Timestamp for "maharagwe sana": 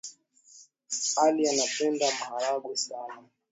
2.19-3.21